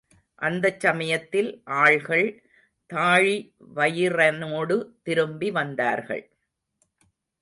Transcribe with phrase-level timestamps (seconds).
[0.41, 1.49] அந்தச் சமயத்தில்
[1.65, 2.25] ஆள்கள்
[2.89, 4.77] தாழிவயிறனோடு
[5.03, 6.23] திரும்பி வந்தார்கள்.